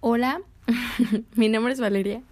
Hola, 0.00 0.40
mi 1.34 1.48
nombre 1.48 1.72
es 1.72 1.80
Valeria 1.80 2.22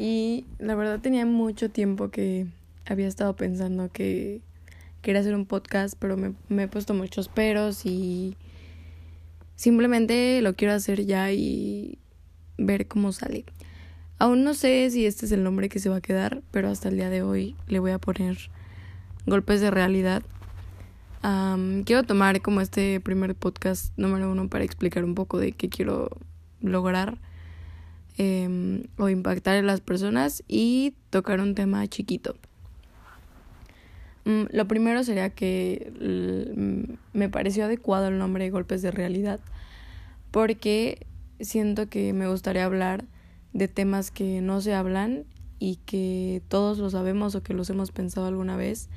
y 0.00 0.46
la 0.58 0.74
verdad 0.74 0.98
tenía 0.98 1.24
mucho 1.26 1.70
tiempo 1.70 2.10
que 2.10 2.48
había 2.86 3.06
estado 3.06 3.36
pensando 3.36 3.88
que 3.92 4.40
quería 5.00 5.20
hacer 5.20 5.36
un 5.36 5.46
podcast, 5.46 5.94
pero 5.96 6.16
me, 6.16 6.34
me, 6.48 6.64
he 6.64 6.68
puesto 6.68 6.94
muchos 6.94 7.28
peros 7.28 7.86
y 7.86 8.36
simplemente 9.54 10.42
lo 10.42 10.56
quiero 10.56 10.74
hacer 10.74 11.06
ya 11.06 11.30
y 11.30 11.98
ver 12.56 12.88
cómo 12.88 13.12
sale. 13.12 13.44
Aún 14.18 14.42
no 14.42 14.52
sé 14.54 14.90
si 14.90 15.06
este 15.06 15.26
es 15.26 15.30
el 15.30 15.44
nombre 15.44 15.68
que 15.68 15.78
se 15.78 15.90
va 15.90 15.98
a 15.98 16.00
quedar, 16.00 16.42
pero 16.50 16.68
hasta 16.68 16.88
el 16.88 16.96
día 16.96 17.10
de 17.10 17.22
hoy 17.22 17.54
le 17.68 17.78
voy 17.78 17.92
a 17.92 18.00
poner 18.00 18.50
golpes 19.24 19.60
de 19.60 19.70
realidad. 19.70 20.24
quiero 21.84 22.02
tomar 22.02 22.42
como 22.42 22.60
este 22.60 22.98
primer 22.98 23.36
podcast 23.36 23.96
número 23.96 24.32
uno 24.32 24.48
para 24.48 24.64
explicar 24.64 25.04
un 25.04 25.14
poco 25.14 25.38
de 25.38 25.52
qué 25.52 25.68
quiero 25.68 26.10
lograr 26.60 27.18
em, 28.16 28.84
o 28.96 29.08
impactar 29.08 29.56
en 29.56 29.66
las 29.66 29.80
personas 29.80 30.42
y 30.48 30.94
tocar 31.10 31.40
un 31.40 31.54
tema 31.54 31.86
chiquito. 31.86 32.36
Mm, 34.24 34.44
lo 34.50 34.68
primero 34.68 35.04
sería 35.04 35.30
que 35.30 35.92
me 37.12 37.28
pareció 37.28 37.64
adecuado 37.64 38.08
el 38.08 38.18
nombre 38.18 38.44
de 38.44 38.50
golpes 38.50 38.82
de 38.82 38.90
realidad 38.90 39.40
porque 40.30 41.06
siento 41.40 41.88
que 41.88 42.12
me 42.12 42.28
gustaría 42.28 42.64
hablar 42.64 43.04
de 43.52 43.68
temas 43.68 44.10
que 44.10 44.40
no 44.40 44.60
se 44.60 44.74
hablan 44.74 45.24
y 45.58 45.76
que 45.86 46.42
todos 46.48 46.78
lo 46.78 46.90
sabemos 46.90 47.34
o 47.34 47.42
que 47.42 47.54
los 47.54 47.70
hemos 47.70 47.90
pensado 47.90 48.26
alguna 48.26 48.56
vez, 48.56 48.88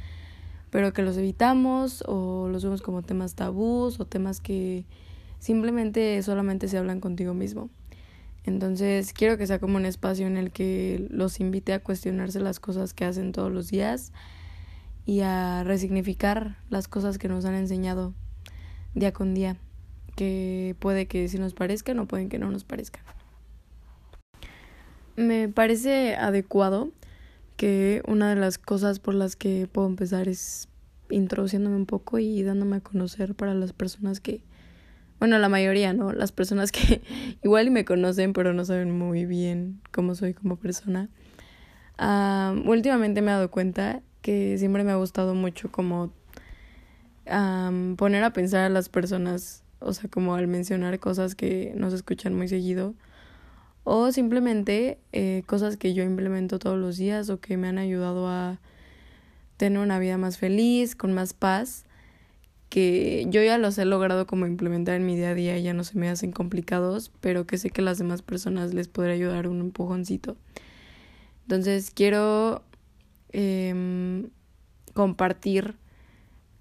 pero 0.70 0.94
que 0.94 1.02
los 1.02 1.18
evitamos 1.18 2.04
o 2.08 2.48
los 2.50 2.64
vemos 2.64 2.82
como 2.82 3.02
temas 3.02 3.36
tabús 3.36 4.00
o 4.00 4.06
temas 4.06 4.40
que 4.40 4.86
simplemente 5.42 6.22
solamente 6.22 6.68
se 6.68 6.78
hablan 6.78 7.02
contigo 7.02 7.34
mismo. 7.34 7.70
Entonces 8.44 9.12
quiero 9.12 9.38
que 9.38 9.48
sea 9.48 9.60
como 9.60 9.76
un 9.76 9.86
espacio 9.86 10.28
en 10.28 10.38
el 10.38 10.52
que 10.52 11.08
los 11.10 11.40
invite 11.40 11.74
a 11.74 11.80
cuestionarse 11.80 12.40
las 12.40 12.60
cosas 12.60 12.94
que 12.94 13.06
hacen 13.06 13.32
todos 13.32 13.52
los 13.52 13.70
días 13.70 14.14
y 15.06 15.22
a 15.22 15.64
resignificar 15.64 16.58
las 16.70 16.88
cosas 16.88 17.18
que 17.18 17.28
nos 17.28 17.44
han 17.46 17.56
enseñado 17.56 18.14
día 18.94 19.14
con 19.14 19.34
día, 19.34 19.58
que 20.16 20.76
puede 20.80 21.08
que 21.08 21.28
sí 21.28 21.40
nos 21.40 21.54
parezcan 21.54 21.98
o 22.00 22.08
pueden 22.08 22.30
que 22.30 22.38
no 22.38 22.52
nos 22.52 22.64
parezcan. 22.64 23.04
Me 25.16 25.50
parece 25.50 26.16
adecuado 26.16 26.92
que 27.58 28.04
una 28.08 28.30
de 28.30 28.40
las 28.40 28.60
cosas 28.60 29.00
por 29.00 29.16
las 29.16 29.36
que 29.36 29.68
puedo 29.72 29.88
empezar 29.88 30.28
es 30.28 30.68
introduciéndome 31.10 31.78
un 31.78 31.88
poco 31.88 32.20
y 32.20 32.44
dándome 32.44 32.78
a 32.78 32.82
conocer 32.82 33.34
para 33.34 33.56
las 33.56 33.74
personas 33.74 34.20
que 34.20 34.42
bueno, 35.22 35.38
la 35.38 35.50
mayoría, 35.50 35.94
¿no? 35.94 36.14
Las 36.14 36.32
personas 36.32 36.72
que 36.72 37.04
igual 37.44 37.68
y 37.68 37.70
me 37.70 37.86
conocen, 37.86 38.34
pero 38.34 38.54
no 38.54 38.66
saben 38.66 38.98
muy 38.98 39.28
bien 39.28 39.80
cómo 39.92 40.16
soy 40.16 40.34
como 40.34 40.56
persona. 40.56 41.10
últimamente 42.66 43.22
me 43.22 43.30
he 43.30 43.36
dado 43.36 43.52
cuenta 43.52 44.02
que 44.24 44.58
siempre 44.58 44.84
me 44.84 44.90
ha 44.90 44.96
gustado 44.96 45.36
mucho 45.36 45.72
como 45.72 46.12
poner 47.26 48.24
a 48.24 48.34
pensar 48.34 48.62
a 48.62 48.70
las 48.70 48.90
personas, 48.90 49.64
o 49.78 49.94
sea, 49.94 50.10
como 50.10 50.34
al 50.34 50.48
mencionar 50.48 50.98
cosas 50.98 51.36
que 51.36 51.72
no 51.76 51.92
se 51.92 51.98
escuchan 51.98 52.34
muy 52.34 52.48
seguido, 52.48 52.96
o 53.84 54.12
simplemente 54.12 54.98
eh, 55.12 55.44
cosas 55.46 55.78
que 55.78 55.94
yo 55.94 56.02
implemento 56.02 56.58
todos 56.58 56.80
los 56.80 56.98
días 56.98 57.30
o 57.30 57.40
que 57.40 57.58
me 57.58 57.68
han 57.68 57.78
ayudado 57.78 58.28
a 58.28 58.60
tener 59.58 59.78
una 59.78 60.00
vida 60.00 60.18
más 60.18 60.40
feliz, 60.40 60.96
con 60.96 61.14
más 61.14 61.36
paz 61.36 61.86
que 62.72 63.26
yo 63.28 63.44
ya 63.44 63.58
los 63.58 63.78
he 63.78 63.84
logrado 63.84 64.26
como 64.26 64.48
implementar 64.48 64.96
en 64.96 65.06
mi 65.06 65.18
día 65.18 65.32
a 65.32 65.36
día 65.36 65.60
ya 65.60 65.74
no 65.74 65.84
se 65.84 66.00
me 66.00 66.08
hacen 66.08 66.32
complicados, 66.32 67.12
pero 67.20 67.46
que 67.46 67.58
sé 67.58 67.70
que 67.70 67.82
las 67.82 67.98
demás 67.98 68.22
personas 68.22 68.74
les 68.74 68.88
podría 68.88 69.14
ayudar 69.14 69.50
un 69.50 69.60
empujoncito. 69.60 70.38
Entonces 71.44 71.92
quiero 71.94 72.64
eh, 73.34 74.26
compartir 74.94 75.76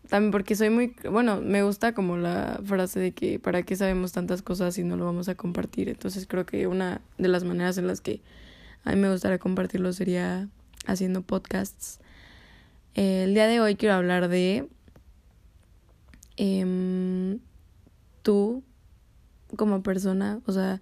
también 0.08 0.32
porque 0.32 0.56
soy 0.56 0.70
muy, 0.70 0.96
bueno, 1.08 1.40
me 1.40 1.62
gusta 1.62 1.94
como 1.94 2.16
la 2.16 2.60
frase 2.64 2.98
de 2.98 3.12
que 3.12 3.38
para 3.38 3.62
qué 3.62 3.76
sabemos 3.76 4.10
tantas 4.10 4.42
cosas 4.42 4.74
si 4.74 4.82
no 4.82 4.96
lo 4.96 5.04
vamos 5.04 5.28
a 5.28 5.36
compartir. 5.36 5.88
Entonces 5.88 6.26
creo 6.26 6.44
que 6.44 6.66
una 6.66 7.02
de 7.18 7.28
las 7.28 7.44
maneras 7.44 7.78
en 7.78 7.86
las 7.86 8.00
que 8.00 8.20
a 8.82 8.90
mí 8.90 8.96
me 8.96 9.12
gustaría 9.12 9.38
compartirlo 9.38 9.92
sería 9.92 10.48
haciendo 10.86 11.22
podcasts. 11.22 12.00
el 12.94 13.32
día 13.32 13.46
de 13.46 13.60
hoy 13.60 13.76
quiero 13.76 13.94
hablar 13.94 14.28
de 14.28 14.66
eh, 16.42 17.38
tú 18.22 18.62
como 19.56 19.82
persona, 19.82 20.40
o 20.46 20.52
sea, 20.52 20.80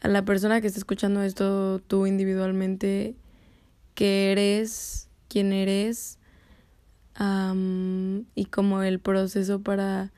a 0.00 0.08
la 0.08 0.24
persona 0.24 0.60
que 0.60 0.68
está 0.68 0.78
escuchando 0.78 1.22
esto, 1.22 1.80
tú 1.80 2.06
individualmente, 2.06 3.16
qué 3.94 4.30
eres, 4.32 5.08
quién 5.28 5.52
eres, 5.52 6.18
y 8.34 8.44
como 8.46 8.82
el 8.82 9.00
proceso 9.00 9.60
para 9.60 10.12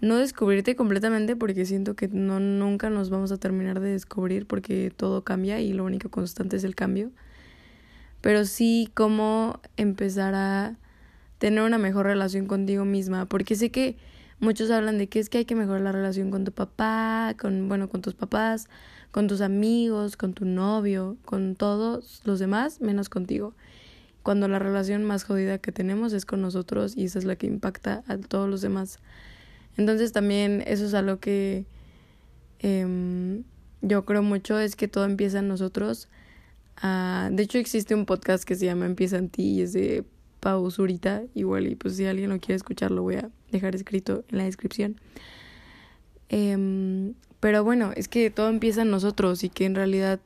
no 0.00 0.16
descubrirte 0.16 0.76
completamente 0.76 1.36
porque 1.36 1.64
siento 1.64 1.94
que 1.94 2.08
no 2.08 2.38
nunca 2.38 2.90
nos 2.90 3.10
vamos 3.10 3.32
a 3.32 3.38
terminar 3.38 3.80
de 3.80 3.90
descubrir 3.90 4.46
porque 4.46 4.92
todo 4.96 5.22
cambia 5.22 5.60
y 5.60 5.72
lo 5.72 5.84
único 5.84 6.10
constante 6.10 6.56
es 6.56 6.64
el 6.64 6.74
cambio. 6.74 7.10
Pero 8.20 8.44
sí 8.44 8.90
cómo 8.94 9.60
empezar 9.76 10.34
a 10.34 10.76
tener 11.38 11.62
una 11.62 11.78
mejor 11.78 12.06
relación 12.06 12.46
contigo 12.46 12.84
misma, 12.84 13.26
porque 13.26 13.54
sé 13.56 13.70
que 13.70 13.96
muchos 14.40 14.70
hablan 14.70 14.98
de 14.98 15.08
que 15.08 15.18
es 15.18 15.28
que 15.28 15.38
hay 15.38 15.44
que 15.44 15.54
mejorar 15.54 15.82
la 15.82 15.92
relación 15.92 16.30
con 16.30 16.44
tu 16.44 16.52
papá, 16.52 17.34
con 17.38 17.68
bueno, 17.68 17.88
con 17.88 18.02
tus 18.02 18.14
papás, 18.14 18.68
con 19.10 19.26
tus 19.26 19.40
amigos, 19.40 20.16
con 20.16 20.34
tu 20.34 20.44
novio, 20.44 21.16
con 21.24 21.54
todos 21.54 22.20
los 22.24 22.38
demás, 22.38 22.80
menos 22.80 23.08
contigo. 23.08 23.54
Cuando 24.22 24.48
la 24.48 24.58
relación 24.58 25.04
más 25.04 25.24
jodida 25.24 25.58
que 25.58 25.72
tenemos 25.72 26.12
es 26.12 26.26
con 26.26 26.42
nosotros 26.42 26.96
y 26.96 27.04
esa 27.04 27.18
es 27.18 27.24
la 27.24 27.36
que 27.36 27.46
impacta 27.46 28.02
a 28.08 28.18
todos 28.18 28.48
los 28.48 28.60
demás. 28.60 28.98
Entonces 29.76 30.12
también 30.12 30.62
eso 30.66 30.84
es 30.84 30.94
algo 30.94 31.18
que 31.18 31.64
eh, 32.58 33.42
yo 33.80 34.04
creo 34.04 34.22
mucho, 34.22 34.58
es 34.58 34.76
que 34.76 34.88
todo 34.88 35.04
empieza 35.04 35.38
en 35.38 35.48
nosotros. 35.48 36.08
Uh, 36.82 37.34
de 37.34 37.42
hecho 37.42 37.58
existe 37.58 37.94
un 37.94 38.06
podcast 38.06 38.44
que 38.44 38.54
se 38.54 38.66
llama 38.66 38.86
Empieza 38.86 39.16
en 39.16 39.28
ti 39.30 39.42
y 39.42 39.62
es 39.62 39.72
de 39.72 40.04
pausurita 40.40 41.22
igual 41.34 41.66
y 41.66 41.74
pues 41.74 41.96
si 41.96 42.06
alguien 42.06 42.30
lo 42.30 42.38
quiere 42.38 42.54
escuchar 42.54 42.90
lo 42.90 43.02
voy 43.02 43.16
a 43.16 43.30
dejar 43.50 43.74
escrito 43.74 44.24
en 44.28 44.38
la 44.38 44.44
descripción. 44.44 45.00
Em, 46.28 47.14
pero 47.40 47.64
bueno, 47.64 47.92
es 47.96 48.08
que 48.08 48.30
todo 48.30 48.48
empieza 48.48 48.82
en 48.82 48.90
nosotros 48.90 49.44
y 49.44 49.48
que 49.48 49.64
en 49.64 49.74
realidad 49.74 50.20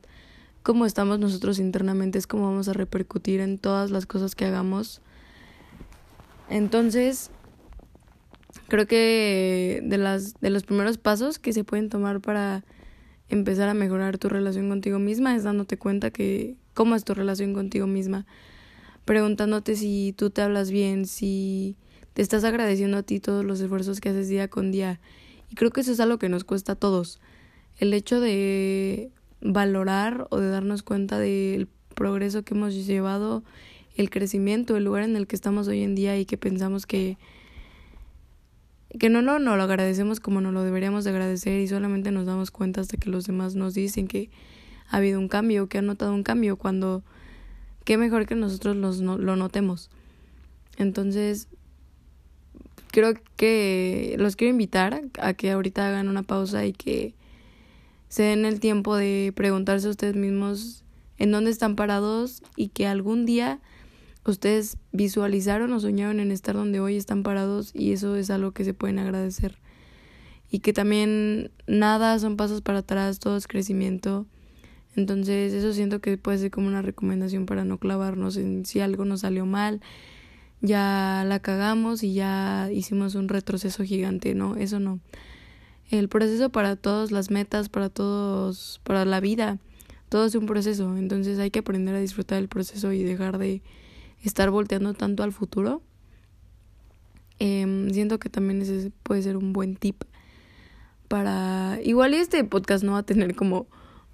como 0.63 0.85
estamos 0.85 1.19
nosotros 1.19 1.59
internamente 1.59 2.17
es 2.17 2.27
como 2.27 2.45
vamos 2.45 2.69
a 2.69 2.73
repercutir 2.73 3.41
en 3.41 3.57
todas 3.57 3.91
las 3.91 4.05
cosas 4.05 4.33
que 4.33 4.45
hagamos. 4.45 5.01
Entonces, 6.49 7.31
creo 8.69 8.87
que 8.87 9.81
de 9.83 9.97
las 9.97 10.39
de 10.39 10.49
los 10.49 10.63
primeros 10.63 10.97
pasos 10.97 11.39
que 11.39 11.53
se 11.53 11.63
pueden 11.63 11.89
tomar 11.89 12.21
para 12.21 12.63
empezar 13.29 13.69
a 13.69 13.73
mejorar 13.73 14.17
tu 14.17 14.29
relación 14.29 14.69
contigo 14.69 14.99
misma 14.99 15.35
es 15.35 15.43
dándote 15.43 15.77
cuenta 15.77 16.11
que 16.11 16.55
cómo 16.73 16.95
es 16.95 17.03
tu 17.03 17.13
relación 17.13 17.53
contigo 17.53 17.87
misma 17.87 18.25
preguntándote 19.05 19.75
si 19.75 20.13
tú 20.17 20.29
te 20.29 20.41
hablas 20.41 20.71
bien, 20.71 21.05
si 21.05 21.75
te 22.13 22.21
estás 22.21 22.43
agradeciendo 22.43 22.97
a 22.97 23.03
ti 23.03 23.19
todos 23.19 23.43
los 23.43 23.59
esfuerzos 23.59 23.99
que 23.99 24.09
haces 24.09 24.29
día 24.29 24.47
con 24.47 24.71
día. 24.71 24.99
Y 25.49 25.55
creo 25.55 25.71
que 25.71 25.81
eso 25.81 25.91
es 25.91 25.99
algo 25.99 26.19
que 26.19 26.29
nos 26.29 26.43
cuesta 26.43 26.73
a 26.73 26.75
todos. 26.75 27.19
El 27.77 27.93
hecho 27.93 28.19
de 28.19 29.11
valorar 29.41 30.27
o 30.29 30.39
de 30.39 30.49
darnos 30.49 30.83
cuenta 30.83 31.19
del 31.19 31.67
progreso 31.95 32.43
que 32.43 32.53
hemos 32.53 32.73
llevado, 32.73 33.43
el 33.95 34.09
crecimiento, 34.09 34.77
el 34.77 34.85
lugar 34.85 35.03
en 35.03 35.15
el 35.15 35.27
que 35.27 35.35
estamos 35.35 35.67
hoy 35.67 35.81
en 35.81 35.95
día 35.95 36.17
y 36.17 36.25
que 36.25 36.37
pensamos 36.37 36.85
que 36.85 37.17
que 38.99 39.09
no, 39.09 39.23
no, 39.23 39.39
no 39.39 39.57
lo 39.57 39.63
agradecemos 39.63 40.19
como 40.19 40.39
no 40.39 40.51
lo 40.51 40.61
deberíamos 40.61 41.03
de 41.03 41.09
agradecer 41.09 41.59
y 41.59 41.67
solamente 41.67 42.11
nos 42.11 42.27
damos 42.27 42.51
cuenta 42.51 42.81
hasta 42.81 42.97
que 42.97 43.09
los 43.09 43.25
demás 43.25 43.55
nos 43.55 43.73
dicen 43.73 44.07
que 44.07 44.29
ha 44.87 44.97
habido 44.97 45.19
un 45.19 45.27
cambio, 45.27 45.67
que 45.67 45.79
han 45.79 45.87
notado 45.87 46.13
un 46.13 46.21
cambio 46.21 46.57
cuando 46.57 47.03
qué 47.83 47.97
mejor 47.97 48.25
que 48.25 48.35
nosotros 48.35 48.75
los, 48.75 48.99
lo 48.99 49.35
notemos. 49.35 49.89
Entonces, 50.77 51.47
creo 52.91 53.13
que 53.35 54.15
los 54.19 54.35
quiero 54.35 54.51
invitar 54.51 55.03
a 55.19 55.33
que 55.33 55.51
ahorita 55.51 55.87
hagan 55.87 56.07
una 56.07 56.23
pausa 56.23 56.65
y 56.65 56.73
que 56.73 57.13
se 58.09 58.23
den 58.23 58.45
el 58.45 58.59
tiempo 58.59 58.95
de 58.95 59.33
preguntarse 59.35 59.87
a 59.87 59.91
ustedes 59.91 60.15
mismos 60.15 60.83
en 61.17 61.31
dónde 61.31 61.51
están 61.51 61.75
parados 61.75 62.43
y 62.55 62.67
que 62.69 62.85
algún 62.85 63.25
día 63.25 63.59
ustedes 64.25 64.77
visualizaron 64.91 65.73
o 65.73 65.79
soñaron 65.79 66.19
en 66.19 66.31
estar 66.31 66.55
donde 66.55 66.79
hoy 66.79 66.95
están 66.95 67.23
parados 67.23 67.71
y 67.73 67.91
eso 67.91 68.15
es 68.15 68.29
algo 68.29 68.51
que 68.51 68.63
se 68.63 68.73
pueden 68.73 68.99
agradecer. 68.99 69.57
Y 70.51 70.59
que 70.59 70.73
también 70.73 71.49
nada 71.65 72.19
son 72.19 72.37
pasos 72.37 72.61
para 72.61 72.79
atrás, 72.79 73.19
todo 73.19 73.37
es 73.37 73.47
crecimiento 73.47 74.27
entonces 74.95 75.53
eso 75.53 75.73
siento 75.73 75.99
que 75.99 76.17
puede 76.17 76.37
ser 76.37 76.51
como 76.51 76.67
una 76.67 76.81
recomendación 76.81 77.45
para 77.45 77.65
no 77.65 77.77
clavarnos 77.77 78.37
en 78.37 78.65
si 78.65 78.79
algo 78.79 79.05
nos 79.05 79.21
salió 79.21 79.45
mal, 79.45 79.81
ya 80.61 81.23
la 81.27 81.39
cagamos 81.39 82.03
y 82.03 82.13
ya 82.13 82.69
hicimos 82.71 83.15
un 83.15 83.27
retroceso 83.27 83.83
gigante, 83.83 84.35
no, 84.35 84.55
eso 84.55 84.79
no. 84.79 84.99
el 85.89 86.09
proceso 86.09 86.49
para 86.49 86.75
todas 86.75 87.11
las 87.11 87.31
metas, 87.31 87.69
para 87.69 87.89
todos, 87.89 88.79
para 88.83 89.05
la 89.05 89.19
vida, 89.19 89.59
todo 90.09 90.25
es 90.25 90.35
un 90.35 90.45
proceso, 90.45 90.95
entonces 90.97 91.39
hay 91.39 91.51
que 91.51 91.59
aprender 91.59 91.95
a 91.95 91.99
disfrutar 91.99 92.37
del 92.37 92.47
proceso 92.47 92.93
y 92.93 93.03
dejar 93.03 93.37
de 93.37 93.61
estar 94.23 94.49
volteando 94.49 94.93
tanto 94.93 95.23
al 95.23 95.33
futuro. 95.33 95.81
Em, 97.39 97.89
siento 97.89 98.19
que 98.19 98.29
también 98.29 98.61
ese 98.61 98.91
puede 99.03 99.21
ser 99.21 99.37
un 99.37 99.53
buen 99.53 99.75
tip 99.75 100.03
para... 101.07 101.79
Igual 101.83 102.13
este 102.13 102.43
podcast 102.43 102.83
no 102.83 102.93
va 102.93 102.99
a 102.99 103.03
tener 103.03 103.35
como 103.35 103.67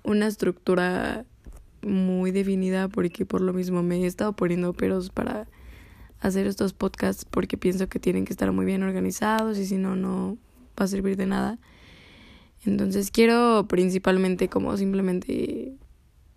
una 0.04 0.28
estructura 0.28 1.26
muy 1.82 2.32
definida 2.32 2.88
porque 2.88 3.26
por 3.26 3.42
lo 3.42 3.54
mismo 3.54 3.84
me 3.84 3.98
he 3.98 4.06
estado 4.06 4.34
poniendo 4.34 4.74
peros 4.74 5.10
para 5.10 5.48
hacer 6.20 6.48
estos 6.48 6.74
podcasts 6.74 7.26
porque 7.26 7.58
pienso 7.58 7.88
que 7.88 8.00
tienen 8.00 8.26
que 8.26 8.34
estar 8.34 8.52
muy 8.52 8.66
bien 8.66 8.84
organizados 8.84 9.58
y 9.58 9.66
si 9.66 9.78
no, 9.78 9.96
no 9.96 10.38
va 10.80 10.86
a 10.86 10.88
servir 10.88 11.16
de 11.18 11.26
nada. 11.26 11.60
Entonces 12.66 13.12
quiero 13.12 13.66
principalmente 13.70 14.50
como 14.50 14.76
simplemente 14.76 15.74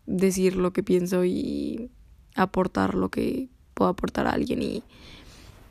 decir 0.07 0.57
lo 0.57 0.73
que 0.73 0.83
pienso 0.83 1.25
y 1.25 1.91
aportar 2.35 2.95
lo 2.95 3.11
que 3.11 3.49
puedo 3.75 3.91
aportar 3.91 4.27
a 4.27 4.31
alguien 4.31 4.63
y 4.63 4.83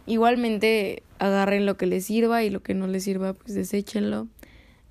igualmente 0.05 1.03
agarren 1.19 1.65
lo 1.65 1.77
que 1.77 1.85
les 1.85 2.05
sirva 2.05 2.43
y 2.43 2.49
lo 2.49 2.61
que 2.61 2.73
no 2.73 2.87
les 2.87 3.03
sirva 3.03 3.33
pues 3.33 3.53
deséchenlo. 3.53 4.27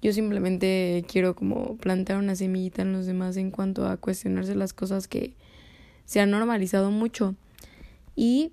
Yo 0.02 0.12
simplemente 0.12 1.04
quiero 1.08 1.34
como 1.34 1.76
plantar 1.76 2.16
una 2.16 2.34
semillita 2.34 2.82
en 2.82 2.92
los 2.92 3.06
demás 3.06 3.36
en 3.36 3.50
cuanto 3.50 3.86
a 3.86 3.96
cuestionarse 3.96 4.54
las 4.54 4.72
cosas 4.72 5.08
que 5.08 5.34
se 6.06 6.20
han 6.20 6.30
normalizado 6.30 6.90
mucho. 6.90 7.34
Y 8.16 8.52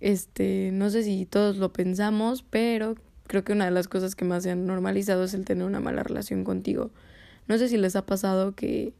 este, 0.00 0.70
no 0.72 0.90
sé 0.90 1.02
si 1.02 1.26
todos 1.26 1.56
lo 1.56 1.72
pensamos, 1.72 2.42
pero 2.42 2.96
creo 3.26 3.44
que 3.44 3.52
una 3.52 3.64
de 3.64 3.70
las 3.70 3.88
cosas 3.88 4.14
que 4.14 4.24
más 4.24 4.42
se 4.42 4.50
han 4.50 4.66
normalizado 4.66 5.24
es 5.24 5.34
el 5.34 5.44
tener 5.44 5.64
una 5.64 5.80
mala 5.80 6.02
relación 6.02 6.44
contigo. 6.44 6.90
No 7.48 7.56
sé 7.56 7.68
si 7.68 7.76
les 7.76 7.96
ha 7.96 8.04
pasado 8.04 8.54
que 8.54 8.92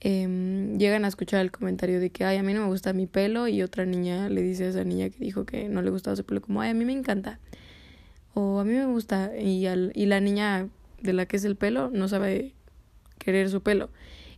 eh, 0.00 0.76
llegan 0.78 1.04
a 1.04 1.08
escuchar 1.08 1.40
el 1.40 1.50
comentario 1.50 1.98
de 1.98 2.10
que, 2.10 2.24
ay, 2.24 2.36
a 2.36 2.42
mí 2.42 2.54
no 2.54 2.60
me 2.60 2.68
gusta 2.68 2.92
mi 2.92 3.06
pelo 3.06 3.48
y 3.48 3.62
otra 3.62 3.84
niña 3.84 4.28
le 4.28 4.42
dice 4.42 4.64
a 4.64 4.68
esa 4.68 4.84
niña 4.84 5.10
que 5.10 5.18
dijo 5.18 5.44
que 5.44 5.68
no 5.68 5.82
le 5.82 5.90
gustaba 5.90 6.14
su 6.14 6.24
pelo 6.24 6.40
como, 6.40 6.60
ay, 6.60 6.70
a 6.70 6.74
mí 6.74 6.84
me 6.84 6.92
encanta. 6.92 7.40
O 8.34 8.60
a 8.60 8.64
mí 8.64 8.72
me 8.72 8.86
gusta 8.86 9.36
y, 9.36 9.66
al, 9.66 9.92
y 9.94 10.06
la 10.06 10.20
niña 10.20 10.68
de 11.02 11.12
la 11.12 11.26
que 11.26 11.36
es 11.36 11.44
el 11.44 11.56
pelo 11.56 11.90
no 11.90 12.08
sabe 12.08 12.54
querer 13.18 13.48
su 13.50 13.62
pelo. 13.62 13.90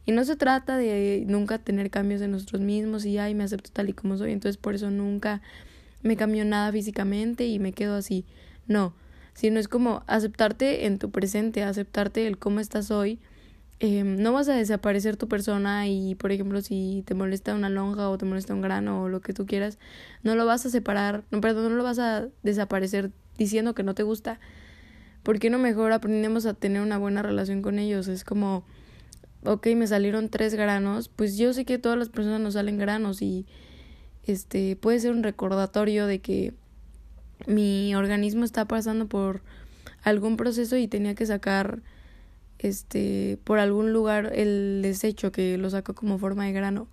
Y 0.07 0.13
no 0.13 0.25
se 0.25 0.37
trata 0.37 0.77
de 0.77 1.25
nunca 1.27 1.59
tener 1.59 1.91
cambios 1.91 2.23
en 2.23 2.33
nosotros 2.33 2.63
mismos 2.63 3.05
y, 3.05 3.19
ay, 3.19 3.35
me 3.35 3.45
acepto 3.45 3.71
tal 3.73 3.91
y 3.91 3.93
como 3.93 4.17
soy, 4.17 4.33
entonces 4.33 4.57
por 4.57 4.75
eso 4.75 4.91
nunca 4.91 5.43
me 6.03 6.17
cambio 6.17 6.45
nada 6.45 6.73
físicamente 6.73 7.47
y 7.47 7.59
me 7.59 7.73
quedo 7.73 7.95
así. 7.95 8.25
No, 8.67 8.95
sino 9.35 9.61
es 9.61 9.69
como 9.69 10.03
aceptarte 10.07 10.87
en 10.87 10.99
tu 10.99 11.11
presente, 11.11 11.63
aceptarte 11.63 12.27
el 12.27 12.39
cómo 12.39 12.61
estás 12.61 12.91
hoy. 12.91 13.19
Em, 13.79 14.21
no 14.21 14.33
vas 14.33 14.49
a 14.49 14.55
desaparecer 14.55 15.17
tu 15.17 15.29
persona 15.29 15.89
y, 15.89 16.15
por 16.15 16.33
ejemplo, 16.33 16.61
si 16.61 17.03
te 17.07 17.15
molesta 17.15 17.55
una 17.55 17.71
lonja 17.71 18.11
o 18.11 18.19
te 18.19 18.27
molesta 18.27 18.53
un 18.53 18.61
grano 18.61 19.03
o 19.03 19.09
lo 19.09 19.21
que 19.21 19.33
tú 19.33 19.47
quieras, 19.47 19.79
no 20.23 20.35
lo 20.35 20.45
vas 20.45 20.67
a 20.67 20.71
separar, 20.71 21.25
no, 21.31 21.41
perdón, 21.41 21.71
no 21.71 21.77
lo 21.77 21.85
vas 21.85 21.99
a 21.99 22.29
desaparecer 22.43 23.11
diciendo 23.39 23.75
que 23.75 23.83
no 23.83 23.95
te 23.95 24.03
gusta. 24.03 24.39
¿Por 25.23 25.39
qué 25.39 25.51
no 25.51 25.59
mejor 25.59 25.93
aprendemos 25.93 26.47
a 26.47 26.55
tener 26.55 26.83
una 26.83 26.99
buena 26.99 27.23
relación 27.23 27.63
con 27.63 27.79
ellos? 27.79 28.09
Es 28.09 28.25
como, 28.25 28.65
ok, 29.45 29.67
me 29.77 29.87
salieron 29.87 30.29
tres 30.29 30.55
granos, 30.55 31.09
pues 31.09 31.37
yo 31.37 31.53
sé 31.53 31.65
que 31.65 31.79
todas 31.79 31.99
las 31.99 32.09
personas 32.09 32.41
nos 32.41 32.55
salen 32.55 32.79
granos 32.79 33.23
y 33.23 33.47
este 34.25 34.77
puede 34.77 35.01
ser 35.01 35.13
un 35.13 35.23
recordatorio 35.23 36.07
de 36.07 36.21
que 36.21 36.55
mi 37.47 37.95
organismo 37.95 38.45
está 38.45 38.67
pasando 38.67 39.09
por 39.09 39.43
algún 40.03 40.37
proceso 40.37 40.77
y 40.77 40.89
tenía 40.89 41.15
que 41.15 41.27
sacar 41.27 41.83
este 42.59 43.39
por 43.45 43.59
algún 43.59 43.93
lugar 43.93 44.33
el 44.35 44.81
desecho 44.83 45.33
que 45.33 45.57
lo 45.57 45.71
saco 45.71 45.95
como 45.95 46.19
forma 46.19 46.47
de 46.47 46.53
grano. 46.53 46.89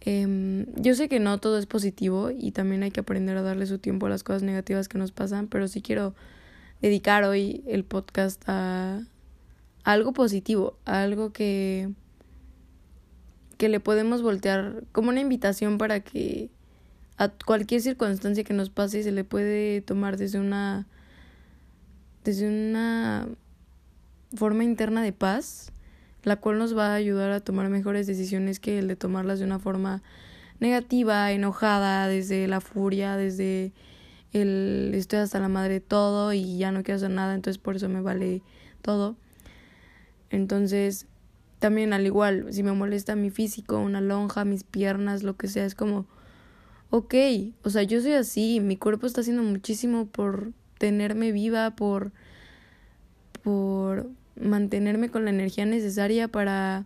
Eh, 0.00 0.66
yo 0.76 0.96
sé 0.96 1.08
que 1.08 1.20
no 1.20 1.38
todo 1.38 1.58
es 1.58 1.66
positivo 1.66 2.30
y 2.30 2.50
también 2.50 2.82
hay 2.82 2.90
que 2.90 3.00
aprender 3.00 3.36
a 3.36 3.42
darle 3.42 3.66
su 3.66 3.78
tiempo 3.78 4.06
a 4.06 4.10
las 4.10 4.24
cosas 4.24 4.42
negativas 4.42 4.88
que 4.88 4.98
nos 4.98 5.12
pasan, 5.12 5.46
pero 5.46 5.68
sí 5.68 5.80
quiero 5.80 6.14
dedicar 6.82 7.24
hoy 7.24 7.62
el 7.66 7.84
podcast 7.84 8.42
a, 8.46 9.00
algo 9.84 10.12
positivo, 10.12 10.76
a 10.84 11.02
algo 11.02 11.32
que 11.32 11.88
que 13.56 13.68
le 13.68 13.78
podemos 13.78 14.22
voltear 14.22 14.82
como 14.90 15.10
una 15.10 15.20
invitación 15.20 15.78
para 15.78 16.00
que 16.00 16.50
a 17.16 17.28
cualquier 17.28 17.80
circunstancia 17.80 18.42
que 18.42 18.54
nos 18.54 18.70
pase 18.70 19.04
se 19.04 19.12
le 19.12 19.22
puede 19.22 19.80
tomar 19.82 20.16
desde 20.16 20.40
una 20.40 20.88
desde 22.24 22.48
una 22.48 23.28
forma 24.34 24.64
interna 24.64 25.02
de 25.02 25.12
paz, 25.12 25.70
la 26.24 26.36
cual 26.36 26.58
nos 26.58 26.76
va 26.76 26.88
a 26.88 26.94
ayudar 26.94 27.30
a 27.30 27.40
tomar 27.40 27.68
mejores 27.68 28.08
decisiones 28.08 28.58
que 28.58 28.80
el 28.80 28.88
de 28.88 28.96
tomarlas 28.96 29.38
de 29.38 29.44
una 29.44 29.60
forma 29.60 30.02
negativa, 30.58 31.30
enojada, 31.30 32.08
desde 32.08 32.48
la 32.48 32.60
furia, 32.60 33.16
desde 33.16 33.72
el 34.32 34.92
estoy 34.94 35.20
hasta 35.20 35.40
la 35.40 35.48
madre 35.48 35.74
de 35.74 35.80
todo 35.80 36.32
y 36.32 36.58
ya 36.58 36.72
no 36.72 36.82
quiero 36.82 36.96
hacer 36.96 37.10
nada, 37.10 37.34
entonces 37.34 37.58
por 37.58 37.76
eso 37.76 37.88
me 37.88 38.00
vale 38.00 38.42
todo. 38.80 39.16
Entonces, 40.30 41.06
también 41.58 41.92
al 41.92 42.06
igual, 42.06 42.52
si 42.52 42.62
me 42.62 42.72
molesta 42.72 43.14
mi 43.14 43.30
físico, 43.30 43.78
una 43.78 44.00
lonja, 44.00 44.44
mis 44.44 44.64
piernas, 44.64 45.22
lo 45.22 45.36
que 45.36 45.48
sea, 45.48 45.64
es 45.66 45.74
como 45.74 46.06
ok, 46.92 47.14
o 47.64 47.70
sea, 47.70 47.82
yo 47.84 48.02
soy 48.02 48.12
así, 48.12 48.60
mi 48.60 48.76
cuerpo 48.76 49.06
está 49.06 49.22
haciendo 49.22 49.42
muchísimo 49.42 50.04
por 50.06 50.52
tenerme 50.76 51.32
viva, 51.32 51.70
por, 51.70 52.12
por 53.42 54.10
mantenerme 54.38 55.08
con 55.08 55.24
la 55.24 55.30
energía 55.30 55.64
necesaria 55.64 56.28
para, 56.28 56.84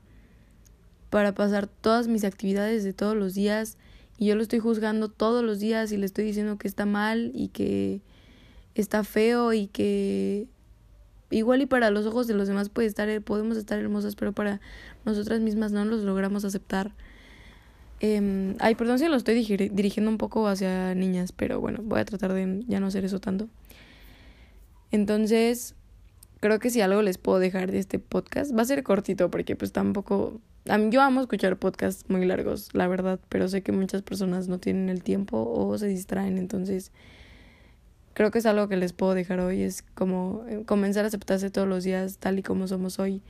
para 1.11 1.35
pasar 1.35 1.67
todas 1.67 2.07
mis 2.07 2.23
actividades 2.23 2.85
de 2.85 2.93
todos 2.93 3.17
los 3.17 3.35
días 3.35 3.79
y 4.19 4.27
yo 4.27 4.35
lo 4.35 4.43
estoy 4.43 4.59
juzgando 4.59 5.09
todos 5.09 5.45
los 5.45 5.61
días 5.61 5.93
y 5.93 5.97
le 5.97 6.07
estoy 6.07 6.25
diciendo 6.25 6.59
que 6.59 6.69
está 6.69 6.87
mal 6.87 7.31
y 7.35 7.49
que 7.49 8.01
está 8.75 9.05
feo 9.05 9.53
y 9.53 9.67
que 9.67 10.47
igual 11.31 11.63
y 11.63 11.67
para 11.67 11.91
los 11.91 12.07
ojos 12.07 12.27
de 12.27 12.35
los 12.35 12.49
demás 12.49 12.69
puede 12.69 12.89
estar 12.89 13.09
podemos 13.23 13.57
estar 13.57 13.79
hermosas 13.79 14.15
pero 14.17 14.33
para 14.33 14.61
nosotras 15.05 15.41
mismas 15.41 15.73
no 15.73 15.85
los 15.85 16.03
logramos 16.03 16.45
aceptar 16.45 16.93
eh, 18.01 18.55
ay, 18.59 18.75
perdón 18.75 18.99
si 18.99 19.09
lo 19.09 19.17
estoy 19.17 19.35
dirigiendo 19.71 20.11
un 20.11 20.19
poco 20.19 20.47
hacia 20.49 20.95
niñas, 20.95 21.33
pero 21.33 21.61
bueno, 21.61 21.81
voy 21.83 22.01
a 22.01 22.05
tratar 22.05 22.33
de 22.33 22.63
ya 22.67 22.81
no 22.81 22.87
hacer 22.87 23.05
eso 23.05 23.21
tanto. 23.21 23.49
Entonces, 24.91 25.75
creo 26.41 26.59
que 26.59 26.71
si 26.71 26.81
algo 26.81 27.03
les 27.03 27.19
puedo 27.19 27.39
dejar 27.39 27.73
de 27.73 27.79
este 27.79 27.99
podcast, 27.99 28.57
va 28.57 28.63
a 28.63 28.67
ser 28.67 28.83
cortito 28.83 29.31
porque 29.31 29.57
pues 29.57 29.73
tampoco... 29.73 30.41
Yo 30.67 31.01
amo 31.01 31.21
escuchar 31.21 31.57
podcasts 31.59 32.05
muy 32.09 32.25
largos, 32.25 32.71
la 32.75 32.89
verdad, 32.89 33.21
pero 33.29 33.47
sé 33.49 33.63
que 33.63 33.71
muchas 33.71 34.03
personas 34.03 34.49
no 34.49 34.59
tienen 34.59 34.89
el 34.89 35.05
tiempo 35.05 35.45
o 35.49 35.79
se 35.79 35.87
distraen, 35.87 36.39
entonces 36.39 36.91
creo 38.15 38.33
que 38.33 38.39
es 38.39 38.47
algo 38.47 38.67
que 38.69 38.77
les 38.77 38.93
puedo 38.93 39.15
dejar 39.15 39.39
hoy, 39.39 39.63
es 39.63 39.83
como 39.95 40.45
eh, 40.49 40.65
comenzar 40.67 41.05
a 41.05 41.09
aceptarse 41.09 41.51
todos 41.51 41.69
los 41.69 41.85
días 41.85 42.19
tal 42.19 42.39
y 42.39 42.43
como 42.43 42.67
somos 42.67 42.99
hoy. 42.99 43.23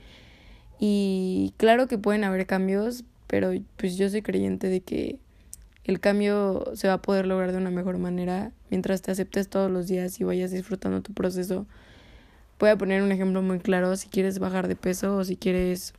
Y 0.79 1.53
claro 1.57 1.87
que 1.87 1.97
pueden 1.97 2.23
haber 2.23 2.47
cambios, 2.47 3.03
pero 3.27 3.51
pues 3.75 3.97
yo 3.97 4.09
soy 4.09 4.21
creyente 4.21 4.67
de 4.67 4.81
que 4.81 5.19
el 5.83 5.99
cambio 5.99 6.71
se 6.73 6.87
va 6.87 6.95
a 6.95 7.01
poder 7.01 7.27
lograr 7.27 7.51
de 7.51 7.57
una 7.57 7.69
mejor 7.69 7.97
manera 7.97 8.51
mientras 8.69 9.01
te 9.01 9.11
aceptes 9.11 9.47
todos 9.47 9.69
los 9.69 9.87
días 9.87 10.19
y 10.19 10.23
vayas 10.23 10.51
disfrutando 10.51 11.01
tu 11.01 11.13
proceso. 11.13 11.65
Voy 12.59 12.69
a 12.69 12.77
poner 12.77 13.03
un 13.03 13.11
ejemplo 13.11 13.41
muy 13.41 13.59
claro, 13.59 13.95
si 13.95 14.09
quieres 14.09 14.39
bajar 14.39 14.67
de 14.67 14.75
peso 14.75 15.17
o 15.17 15.23
si 15.23 15.35
quieres, 15.35 15.93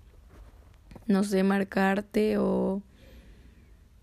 no 1.09 1.25
sé, 1.25 1.43
marcarte 1.43 2.39
o 2.39 2.83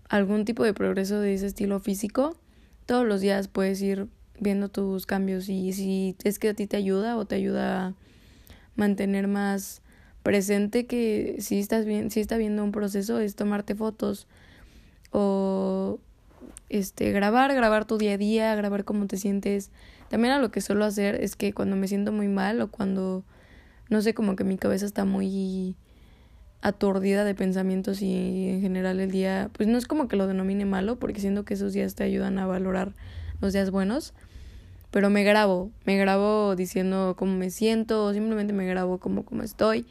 algún 0.08 0.44
tipo 0.44 0.64
de 0.64 0.74
progreso 0.74 1.20
de 1.20 1.34
ese 1.34 1.46
estilo 1.46 1.80
físico, 1.80 2.36
todos 2.84 3.06
los 3.06 3.20
días 3.20 3.48
puedes 3.48 3.80
ir 3.80 4.08
viendo 4.38 4.68
tus 4.68 5.06
cambios 5.06 5.48
y 5.48 5.72
si 5.72 6.16
es 6.22 6.38
que 6.38 6.50
a 6.50 6.54
ti 6.54 6.66
te 6.66 6.76
ayuda 6.76 7.16
o 7.16 7.24
te 7.24 7.36
ayuda 7.36 7.86
a 7.86 7.94
mantener 8.74 9.28
más 9.28 9.82
presente 10.22 10.86
que 10.86 11.36
si 11.38 11.58
estás 11.58 11.86
bien, 11.86 12.10
si 12.10 12.20
está 12.20 12.36
viendo 12.36 12.62
un 12.62 12.72
proceso 12.72 13.18
es 13.18 13.34
tomarte 13.34 13.74
fotos 13.74 14.26
o 15.10 15.98
este 16.68 17.12
grabar, 17.12 17.54
grabar 17.54 17.86
tu 17.86 17.96
día 17.96 18.14
a 18.14 18.18
día, 18.18 18.54
grabar 18.54 18.84
cómo 18.84 19.06
te 19.06 19.16
sientes. 19.16 19.70
También 20.10 20.34
a 20.34 20.38
lo 20.38 20.50
que 20.50 20.60
suelo 20.60 20.84
hacer 20.84 21.14
es 21.16 21.36
que 21.36 21.52
cuando 21.52 21.76
me 21.76 21.88
siento 21.88 22.12
muy 22.12 22.28
mal 22.28 22.60
o 22.60 22.70
cuando 22.70 23.24
no 23.88 24.02
sé, 24.02 24.14
como 24.14 24.36
que 24.36 24.44
mi 24.44 24.58
cabeza 24.58 24.84
está 24.84 25.04
muy 25.04 25.76
aturdida 26.62 27.24
de 27.24 27.34
pensamientos 27.34 28.02
y 28.02 28.48
en 28.48 28.60
general 28.60 29.00
el 29.00 29.10
día, 29.10 29.50
pues 29.52 29.68
no 29.68 29.78
es 29.78 29.86
como 29.86 30.08
que 30.08 30.16
lo 30.16 30.26
denomine 30.26 30.64
malo, 30.64 30.96
porque 30.96 31.20
siento 31.20 31.44
que 31.44 31.54
esos 31.54 31.72
días 31.72 31.94
te 31.94 32.04
ayudan 32.04 32.38
a 32.38 32.46
valorar 32.46 32.92
los 33.40 33.52
días 33.52 33.70
buenos, 33.70 34.14
pero 34.90 35.10
me 35.10 35.24
grabo, 35.24 35.70
me 35.84 35.96
grabo 35.96 36.56
diciendo 36.56 37.14
cómo 37.18 37.36
me 37.36 37.50
siento, 37.50 38.04
o 38.04 38.12
simplemente 38.12 38.52
me 38.52 38.66
grabo 38.66 38.98
como 38.98 39.24
cómo 39.24 39.42
estoy 39.42 39.86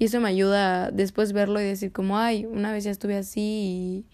y 0.00 0.06
eso 0.06 0.18
me 0.18 0.30
ayuda 0.30 0.86
a 0.86 0.90
después 0.90 1.34
verlo 1.34 1.60
y 1.60 1.64
decir 1.64 1.92
como, 1.92 2.18
ay, 2.18 2.46
una 2.46 2.72
vez 2.72 2.84
ya 2.84 2.90
estuve 2.90 3.18
así 3.18 3.40
y 3.40 4.04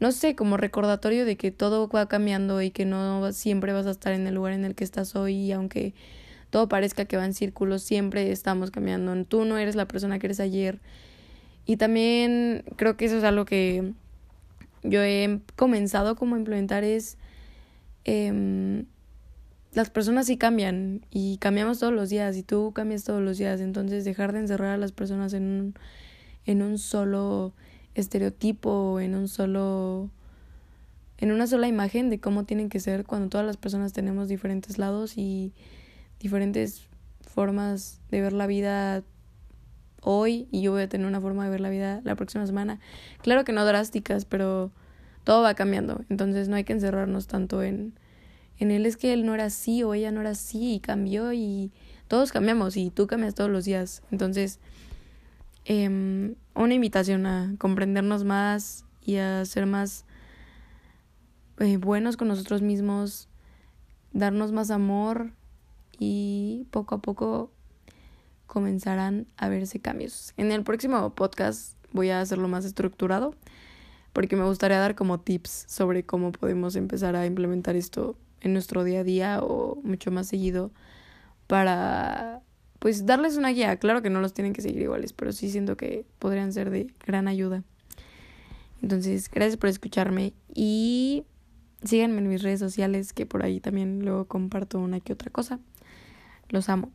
no 0.00 0.10
sé, 0.10 0.34
como 0.34 0.56
recordatorio 0.56 1.24
de 1.24 1.36
que 1.36 1.52
todo 1.52 1.88
va 1.88 2.08
cambiando 2.08 2.60
y 2.60 2.72
que 2.72 2.86
no 2.86 3.32
siempre 3.32 3.72
vas 3.72 3.86
a 3.86 3.92
estar 3.92 4.12
en 4.14 4.26
el 4.26 4.34
lugar 4.34 4.52
en 4.52 4.64
el 4.64 4.74
que 4.74 4.82
estás 4.82 5.14
hoy 5.14 5.52
aunque 5.52 5.94
todo 6.50 6.68
parezca 6.68 7.04
que 7.04 7.16
va 7.16 7.24
en 7.24 7.34
círculos, 7.34 7.82
siempre 7.82 8.30
estamos 8.30 8.70
cambiando. 8.70 9.24
Tú 9.24 9.44
no 9.44 9.56
eres 9.58 9.76
la 9.76 9.86
persona 9.86 10.18
que 10.18 10.26
eres 10.26 10.40
ayer. 10.40 10.80
Y 11.64 11.76
también 11.76 12.64
creo 12.76 12.96
que 12.96 13.04
eso 13.06 13.18
es 13.18 13.24
algo 13.24 13.44
que 13.44 13.92
yo 14.82 15.02
he 15.02 15.40
comenzado 15.56 16.16
como 16.16 16.34
a 16.34 16.38
implementar 16.38 16.84
es 16.84 17.18
eh, 18.04 18.84
las 19.72 19.90
personas 19.90 20.26
sí 20.26 20.36
cambian 20.36 21.06
y 21.10 21.36
cambiamos 21.38 21.78
todos 21.78 21.92
los 21.92 22.08
días 22.08 22.36
y 22.36 22.42
tú 22.42 22.72
cambias 22.72 23.04
todos 23.04 23.22
los 23.22 23.38
días. 23.38 23.60
Entonces 23.60 24.04
dejar 24.04 24.32
de 24.32 24.40
encerrar 24.40 24.70
a 24.70 24.76
las 24.76 24.92
personas 24.92 25.32
en 25.32 25.44
un, 25.44 25.74
en 26.46 26.62
un 26.62 26.78
solo 26.78 27.52
estereotipo, 27.94 29.00
en 29.00 29.14
un 29.14 29.28
solo 29.28 30.10
en 31.18 31.30
una 31.32 31.46
sola 31.46 31.68
imagen 31.68 32.08
de 32.08 32.18
cómo 32.18 32.44
tienen 32.44 32.70
que 32.70 32.80
ser 32.80 33.04
cuando 33.04 33.28
todas 33.28 33.46
las 33.46 33.58
personas 33.58 33.92
tenemos 33.92 34.26
diferentes 34.26 34.78
lados 34.78 35.18
y 35.18 35.52
diferentes 36.20 36.88
formas 37.20 38.00
de 38.10 38.20
ver 38.20 38.32
la 38.32 38.46
vida 38.46 39.02
hoy 40.02 40.46
y 40.52 40.62
yo 40.62 40.72
voy 40.72 40.82
a 40.82 40.88
tener 40.88 41.06
una 41.06 41.20
forma 41.20 41.44
de 41.44 41.50
ver 41.50 41.60
la 41.60 41.70
vida 41.70 42.00
la 42.04 42.14
próxima 42.14 42.46
semana. 42.46 42.78
Claro 43.22 43.44
que 43.44 43.52
no 43.52 43.64
drásticas, 43.64 44.24
pero 44.24 44.70
todo 45.24 45.42
va 45.42 45.54
cambiando. 45.54 46.04
Entonces 46.08 46.48
no 46.48 46.54
hay 46.54 46.64
que 46.64 46.72
encerrarnos 46.72 47.26
tanto 47.26 47.62
en 47.62 47.94
en 48.60 48.70
él 48.70 48.84
es 48.84 48.98
que 48.98 49.14
él 49.14 49.24
no 49.24 49.34
era 49.34 49.46
así 49.46 49.82
o 49.82 49.94
ella 49.94 50.12
no 50.12 50.20
era 50.20 50.30
así 50.30 50.74
y 50.74 50.80
cambió 50.80 51.32
y 51.32 51.72
todos 52.08 52.30
cambiamos 52.30 52.76
y 52.76 52.90
tú 52.90 53.06
cambias 53.06 53.34
todos 53.34 53.48
los 53.50 53.64
días. 53.64 54.02
Entonces, 54.10 54.60
eh, 55.64 56.34
una 56.54 56.74
invitación 56.74 57.24
a 57.24 57.54
comprendernos 57.58 58.22
más 58.24 58.84
y 59.00 59.16
a 59.16 59.46
ser 59.46 59.64
más 59.64 60.04
eh, 61.58 61.78
buenos 61.78 62.18
con 62.18 62.28
nosotros 62.28 62.60
mismos, 62.60 63.30
darnos 64.12 64.52
más 64.52 64.70
amor 64.70 65.32
y 66.00 66.66
poco 66.70 66.96
a 66.96 66.98
poco 66.98 67.52
comenzarán 68.46 69.26
a 69.36 69.48
verse 69.48 69.78
cambios. 69.78 70.32
En 70.36 70.50
el 70.50 70.64
próximo 70.64 71.14
podcast 71.14 71.76
voy 71.92 72.08
a 72.08 72.20
hacerlo 72.20 72.48
más 72.48 72.64
estructurado 72.64 73.36
porque 74.12 74.34
me 74.34 74.44
gustaría 74.44 74.78
dar 74.78 74.96
como 74.96 75.20
tips 75.20 75.66
sobre 75.68 76.04
cómo 76.04 76.32
podemos 76.32 76.74
empezar 76.74 77.14
a 77.14 77.26
implementar 77.26 77.76
esto 77.76 78.16
en 78.40 78.54
nuestro 78.54 78.82
día 78.82 79.00
a 79.00 79.04
día 79.04 79.40
o 79.42 79.78
mucho 79.84 80.10
más 80.10 80.26
seguido 80.26 80.72
para 81.46 82.40
pues 82.78 83.04
darles 83.04 83.36
una 83.36 83.50
guía. 83.50 83.76
Claro 83.76 84.00
que 84.00 84.08
no 84.08 84.22
los 84.22 84.32
tienen 84.32 84.54
que 84.54 84.62
seguir 84.62 84.80
iguales, 84.80 85.12
pero 85.12 85.32
sí 85.32 85.50
siento 85.50 85.76
que 85.76 86.06
podrían 86.18 86.52
ser 86.52 86.70
de 86.70 86.92
gran 87.06 87.28
ayuda. 87.28 87.62
Entonces, 88.80 89.30
gracias 89.30 89.58
por 89.58 89.68
escucharme 89.68 90.32
y 90.54 91.24
síganme 91.84 92.18
en 92.18 92.28
mis 92.28 92.42
redes 92.42 92.58
sociales 92.58 93.12
que 93.12 93.26
por 93.26 93.44
ahí 93.44 93.60
también 93.60 94.02
luego 94.02 94.24
comparto 94.24 94.78
una 94.80 95.00
que 95.00 95.12
otra 95.12 95.30
cosa. 95.30 95.60
Los 96.50 96.68
amo. 96.68 96.92